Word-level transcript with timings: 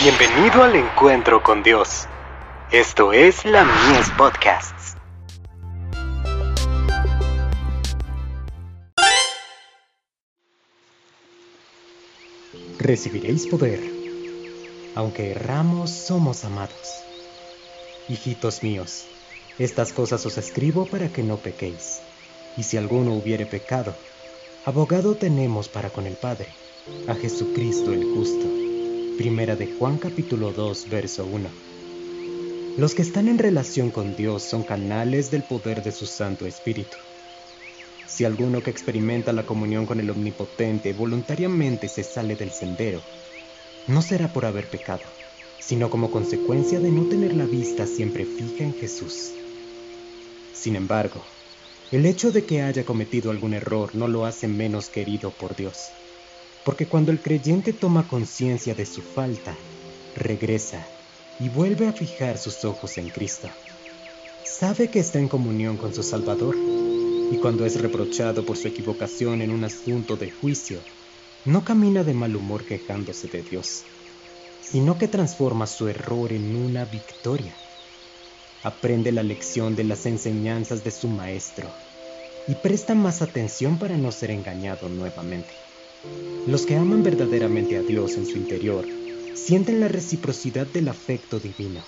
Bienvenido 0.00 0.62
al 0.62 0.76
encuentro 0.76 1.42
con 1.42 1.64
Dios. 1.64 2.06
Esto 2.70 3.12
es 3.12 3.44
la 3.44 3.64
Mies 3.64 4.08
Podcasts. 4.16 4.94
Recibiréis 12.78 13.48
poder. 13.48 13.80
Aunque 14.94 15.32
erramos, 15.32 15.90
somos 15.90 16.44
amados. 16.44 17.02
Hijitos 18.08 18.62
míos, 18.62 19.08
estas 19.58 19.92
cosas 19.92 20.24
os 20.24 20.38
escribo 20.38 20.86
para 20.86 21.08
que 21.08 21.24
no 21.24 21.38
pequéis. 21.38 22.02
Y 22.56 22.62
si 22.62 22.76
alguno 22.76 23.14
hubiere 23.14 23.46
pecado, 23.46 23.96
abogado 24.64 25.16
tenemos 25.16 25.68
para 25.68 25.90
con 25.90 26.06
el 26.06 26.14
Padre, 26.14 26.46
a 27.08 27.14
Jesucristo 27.14 27.92
el 27.92 28.04
justo. 28.14 28.67
Primera 29.18 29.56
de 29.56 29.66
Juan 29.66 29.98
capítulo 29.98 30.52
2, 30.52 30.90
verso 30.90 31.26
1. 31.26 31.50
Los 32.76 32.94
que 32.94 33.02
están 33.02 33.26
en 33.26 33.36
relación 33.36 33.90
con 33.90 34.14
Dios 34.14 34.44
son 34.44 34.62
canales 34.62 35.32
del 35.32 35.42
poder 35.42 35.82
de 35.82 35.90
su 35.90 36.06
Santo 36.06 36.46
Espíritu. 36.46 36.96
Si 38.06 38.24
alguno 38.24 38.62
que 38.62 38.70
experimenta 38.70 39.32
la 39.32 39.44
comunión 39.44 39.86
con 39.86 39.98
el 39.98 40.08
Omnipotente 40.08 40.92
voluntariamente 40.92 41.88
se 41.88 42.04
sale 42.04 42.36
del 42.36 42.52
sendero, 42.52 43.02
no 43.88 44.02
será 44.02 44.32
por 44.32 44.46
haber 44.46 44.70
pecado, 44.70 45.06
sino 45.58 45.90
como 45.90 46.12
consecuencia 46.12 46.78
de 46.78 46.92
no 46.92 47.08
tener 47.08 47.34
la 47.34 47.46
vista 47.46 47.88
siempre 47.88 48.24
fija 48.24 48.62
en 48.62 48.74
Jesús. 48.74 49.34
Sin 50.52 50.76
embargo, 50.76 51.24
el 51.90 52.06
hecho 52.06 52.30
de 52.30 52.44
que 52.44 52.62
haya 52.62 52.84
cometido 52.84 53.32
algún 53.32 53.54
error 53.54 53.96
no 53.96 54.06
lo 54.06 54.26
hace 54.26 54.46
menos 54.46 54.88
querido 54.88 55.32
por 55.32 55.56
Dios, 55.56 55.90
porque 56.68 56.84
cuando 56.84 57.12
el 57.12 57.22
creyente 57.22 57.72
toma 57.72 58.06
conciencia 58.06 58.74
de 58.74 58.84
su 58.84 59.00
falta, 59.00 59.56
regresa 60.14 60.86
y 61.40 61.48
vuelve 61.48 61.88
a 61.88 61.94
fijar 61.94 62.36
sus 62.36 62.62
ojos 62.66 62.98
en 62.98 63.08
Cristo. 63.08 63.48
Sabe 64.44 64.90
que 64.90 64.98
está 64.98 65.18
en 65.18 65.28
comunión 65.28 65.78
con 65.78 65.94
su 65.94 66.02
Salvador 66.02 66.54
y 67.32 67.38
cuando 67.38 67.64
es 67.64 67.80
reprochado 67.80 68.44
por 68.44 68.58
su 68.58 68.68
equivocación 68.68 69.40
en 69.40 69.50
un 69.50 69.64
asunto 69.64 70.16
de 70.16 70.30
juicio, 70.30 70.80
no 71.46 71.64
camina 71.64 72.04
de 72.04 72.12
mal 72.12 72.36
humor 72.36 72.66
quejándose 72.66 73.28
de 73.28 73.40
Dios, 73.40 73.84
sino 74.60 74.98
que 74.98 75.08
transforma 75.08 75.66
su 75.66 75.88
error 75.88 76.34
en 76.34 76.54
una 76.54 76.84
victoria. 76.84 77.54
Aprende 78.62 79.10
la 79.10 79.22
lección 79.22 79.74
de 79.74 79.84
las 79.84 80.04
enseñanzas 80.04 80.84
de 80.84 80.90
su 80.90 81.08
Maestro 81.08 81.70
y 82.46 82.56
presta 82.56 82.94
más 82.94 83.22
atención 83.22 83.78
para 83.78 83.96
no 83.96 84.12
ser 84.12 84.32
engañado 84.32 84.90
nuevamente. 84.90 85.67
Los 86.46 86.64
que 86.64 86.76
aman 86.76 87.02
verdaderamente 87.02 87.76
a 87.76 87.82
Dios 87.82 88.16
en 88.16 88.24
su 88.24 88.38
interior 88.38 88.88
sienten 89.34 89.80
la 89.80 89.88
reciprocidad 89.88 90.66
del 90.66 90.88
afecto 90.88 91.40
divino 91.40 91.84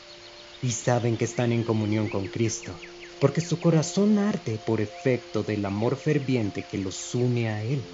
y 0.60 0.72
saben 0.72 1.16
que 1.16 1.24
están 1.24 1.52
en 1.52 1.62
comunión 1.62 2.08
con 2.08 2.26
Cristo, 2.26 2.78
porque 3.20 3.40
su 3.40 3.60
corazón 3.60 4.18
arde 4.18 4.58
por 4.66 4.80
efecto 4.80 5.42
del 5.42 5.64
amor 5.64 5.96
ferviente 5.96 6.66
que 6.68 6.78
los 6.78 7.14
une 7.14 7.48
a 7.48 7.62
Él. 7.62 7.84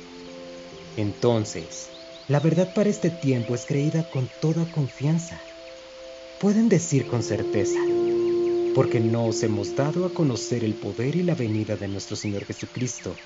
Entonces, 0.97 1.91
la 2.29 2.41
verdad 2.41 2.73
para 2.75 2.89
este 2.89 3.11
tiempo 3.11 3.55
es 3.55 3.67
creída 3.67 4.09
con 4.11 4.29
toda 4.41 4.71
confianza. 4.73 5.41
Pueden 6.41 6.69
decir 6.69 7.07
con 7.07 7.23
certeza, 7.23 7.79
porque 8.75 9.01
no 9.01 9.27
os 9.27 9.43
hemos 9.43 9.77
dado 9.77 10.07
a 10.07 10.15
conocer 10.15 10.65
el 10.65 10.75
poder 10.75 11.15
y 11.17 11.23
la 11.23 11.35
venida 11.35 11.77
de 11.77 11.89
nuestro 11.89 12.17
Señor 12.17 12.45
Jesucristo, 12.47 13.17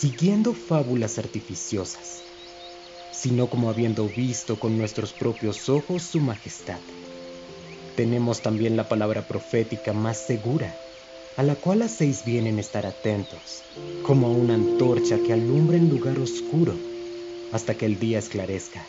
siguiendo 0.00 0.54
fábulas 0.54 1.18
artificiosas 1.18 2.22
sino 3.22 3.48
como 3.48 3.70
habiendo 3.70 4.08
visto 4.08 4.58
con 4.58 4.76
nuestros 4.76 5.12
propios 5.12 5.68
ojos 5.68 6.02
su 6.02 6.18
majestad. 6.18 6.80
Tenemos 7.94 8.42
también 8.42 8.76
la 8.76 8.88
palabra 8.88 9.28
profética 9.28 9.92
más 9.92 10.16
segura, 10.26 10.74
a 11.36 11.44
la 11.44 11.54
cual 11.54 11.82
hacéis 11.82 12.24
bien 12.24 12.48
en 12.48 12.58
estar 12.58 12.84
atentos, 12.84 13.62
como 14.04 14.26
a 14.26 14.30
una 14.30 14.54
antorcha 14.54 15.18
que 15.24 15.32
alumbra 15.32 15.76
en 15.76 15.88
lugar 15.88 16.18
oscuro, 16.18 16.74
hasta 17.52 17.74
que 17.74 17.86
el 17.86 18.00
día 18.00 18.18
esclarezca 18.18 18.84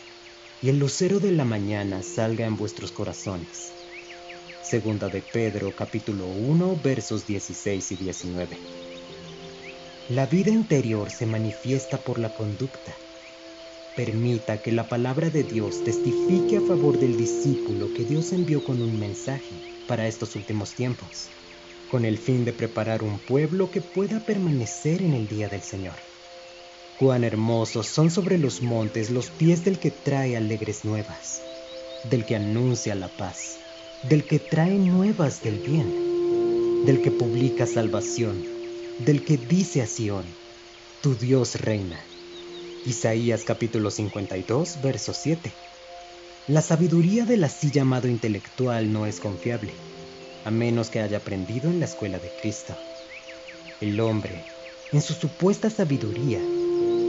y 0.62 0.70
el 0.70 0.78
lucero 0.78 1.20
de 1.20 1.30
la 1.30 1.44
mañana 1.44 2.02
salga 2.02 2.44
en 2.44 2.56
vuestros 2.56 2.90
corazones. 2.90 3.72
Segunda 4.62 5.10
de 5.10 5.20
Pedro 5.20 5.76
capítulo 5.76 6.26
1 6.26 6.80
versos 6.82 7.24
16 7.26 7.92
y 7.92 7.96
19. 7.96 8.83
La 10.10 10.26
vida 10.26 10.50
interior 10.50 11.10
se 11.10 11.26
manifiesta 11.26 11.98
por 11.98 12.18
la 12.18 12.34
conducta 12.34 12.94
Permita 13.96 14.60
que 14.60 14.72
la 14.72 14.88
palabra 14.88 15.30
de 15.30 15.44
Dios 15.44 15.84
testifique 15.84 16.56
a 16.56 16.60
favor 16.60 16.98
del 16.98 17.16
discípulo 17.16 17.94
que 17.94 18.04
Dios 18.04 18.32
envió 18.32 18.64
con 18.64 18.82
un 18.82 18.98
mensaje 18.98 19.54
para 19.86 20.08
estos 20.08 20.34
últimos 20.34 20.74
tiempos, 20.74 21.30
con 21.92 22.04
el 22.04 22.18
fin 22.18 22.44
de 22.44 22.52
preparar 22.52 23.04
un 23.04 23.20
pueblo 23.20 23.70
que 23.70 23.80
pueda 23.80 24.18
permanecer 24.26 25.00
en 25.00 25.14
el 25.14 25.28
día 25.28 25.48
del 25.48 25.62
Señor. 25.62 25.94
Cuán 26.98 27.22
hermosos 27.22 27.86
son 27.86 28.10
sobre 28.10 28.36
los 28.36 28.62
montes 28.62 29.10
los 29.10 29.30
pies 29.30 29.64
del 29.64 29.78
que 29.78 29.92
trae 29.92 30.36
alegres 30.36 30.84
nuevas, 30.84 31.40
del 32.10 32.26
que 32.26 32.34
anuncia 32.34 32.96
la 32.96 33.08
paz, 33.08 33.60
del 34.02 34.24
que 34.24 34.40
trae 34.40 34.76
nuevas 34.76 35.40
del 35.40 35.60
bien, 35.60 36.84
del 36.84 37.00
que 37.00 37.12
publica 37.12 37.64
salvación, 37.64 38.53
del 39.00 39.24
que 39.24 39.36
dice 39.36 39.82
a 39.82 39.86
Sión, 39.86 40.24
tu 41.02 41.16
Dios 41.16 41.60
reina. 41.60 41.98
Isaías 42.86 43.42
capítulo 43.42 43.90
52, 43.90 44.80
verso 44.82 45.12
7. 45.12 45.52
La 46.46 46.62
sabiduría 46.62 47.24
del 47.24 47.42
así 47.42 47.72
llamado 47.72 48.06
intelectual 48.06 48.92
no 48.92 49.06
es 49.06 49.18
confiable, 49.18 49.72
a 50.44 50.50
menos 50.52 50.90
que 50.90 51.00
haya 51.00 51.18
aprendido 51.18 51.70
en 51.70 51.80
la 51.80 51.86
escuela 51.86 52.18
de 52.18 52.30
Cristo. 52.40 52.76
El 53.80 53.98
hombre, 53.98 54.44
en 54.92 55.02
su 55.02 55.14
supuesta 55.14 55.70
sabiduría, 55.70 56.40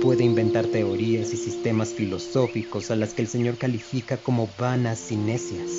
puede 0.02 0.23
inventar 0.23 0.66
teorías 0.66 1.34
y 1.34 1.38
sistemas 1.38 1.90
filosóficos 1.90 2.90
a 2.90 2.96
las 2.96 3.13
que 3.13 3.22
el 3.22 3.28
Señor 3.28 3.59
califica 3.59 4.17
como 4.17 4.50
vanas 4.57 5.12
y 5.12 5.17
necias, 5.17 5.69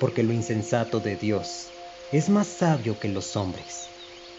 porque 0.00 0.22
lo 0.22 0.32
insensato 0.32 1.00
de 1.00 1.16
Dios 1.16 1.68
es 2.12 2.30
más 2.30 2.46
sabio 2.46 2.98
que 2.98 3.08
los 3.08 3.36
hombres, 3.36 3.90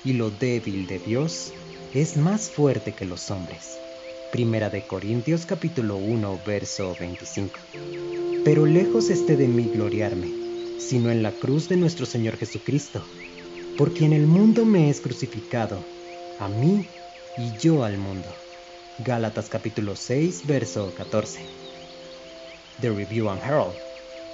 y 0.04 0.14
lo 0.14 0.30
débil 0.30 0.88
de 0.88 1.00
Dios 1.00 1.54
es 1.94 2.18
más 2.18 2.50
fuerte 2.50 2.94
que 2.94 3.06
los 3.06 3.32
hombres. 3.32 3.78
Primera 4.32 4.70
de 4.70 4.86
Corintios 4.86 5.46
capítulo 5.46 5.98
1 5.98 6.42
verso 6.46 6.96
25. 7.00 7.54
Pero 8.44 8.66
lejos 8.66 9.10
esté 9.10 9.38
de 9.38 9.48
mí 9.48 9.70
gloriarme, 9.74 10.32
sino 10.80 11.12
en 11.12 11.24
la 11.24 11.32
cruz 11.32 11.70
de 11.70 11.78
nuestro 11.78 12.06
Señor 12.06 12.38
Jesucristo, 12.38 13.06
por 13.78 13.94
quien 13.94 14.14
el 14.14 14.28
mundo 14.28 14.66
me 14.66 14.90
es 14.90 15.02
crucificado, 15.02 15.84
a 16.40 16.48
mí 16.48 16.86
y 17.38 17.58
yo 17.60 17.84
al 17.84 17.98
mundo. 17.98 18.28
Gálatas 19.00 19.50
capítulo 19.50 19.96
6 19.96 20.46
verso 20.48 20.94
14. 20.96 21.40
The 22.82 22.90
Review 22.90 23.30
and 23.30 23.42
Herald, 23.42 23.76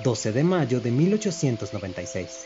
12 0.04 0.32
de 0.32 0.44
mayo 0.44 0.80
de 0.80 0.92
1896. 0.92 2.46